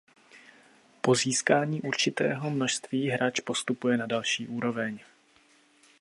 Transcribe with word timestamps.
Po 1.01 1.15
získání 1.15 1.81
určitého 1.81 2.49
množství 2.49 3.09
hráč 3.09 3.39
postupuje 3.39 3.97
na 3.97 4.05
další 4.05 4.47
úroveň. 4.47 4.99